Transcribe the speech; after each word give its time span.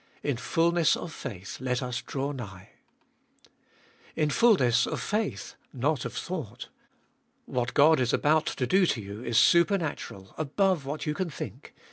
In 0.23 0.35
fulness 0.37 0.97
of 0.97 1.13
faith 1.13 1.59
let 1.61 1.83
us 1.83 2.01
draw 2.01 2.31
nigh. 2.31 2.69
In 4.15 4.31
fulness 4.31 4.87
of 4.87 4.99
faith, 4.99 5.53
not 5.73 6.05
of 6.05 6.13
thought. 6.15 6.69
What 7.45 7.75
God 7.75 7.99
is 7.99 8.11
about 8.11 8.47
to 8.47 8.65
do 8.65 8.87
to 8.87 8.99
you 8.99 9.23
is 9.23 9.37
supernatural, 9.37 10.33
above 10.39 10.87
what 10.87 11.05
you 11.05 11.13
can 11.13 11.29
think. 11.29 11.75